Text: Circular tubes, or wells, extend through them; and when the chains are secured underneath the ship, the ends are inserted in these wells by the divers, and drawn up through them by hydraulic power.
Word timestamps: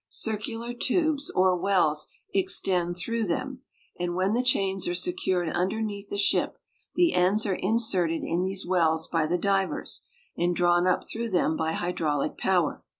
Circular 0.09 0.73
tubes, 0.73 1.29
or 1.29 1.55
wells, 1.55 2.07
extend 2.33 2.97
through 2.97 3.27
them; 3.27 3.61
and 3.99 4.15
when 4.15 4.33
the 4.33 4.41
chains 4.41 4.87
are 4.87 4.95
secured 4.95 5.49
underneath 5.49 6.09
the 6.09 6.17
ship, 6.17 6.57
the 6.95 7.13
ends 7.13 7.45
are 7.45 7.53
inserted 7.61 8.23
in 8.23 8.41
these 8.41 8.65
wells 8.65 9.07
by 9.07 9.27
the 9.27 9.37
divers, 9.37 10.01
and 10.35 10.55
drawn 10.55 10.87
up 10.87 11.07
through 11.07 11.29
them 11.29 11.55
by 11.55 11.73
hydraulic 11.73 12.35
power. 12.35 12.83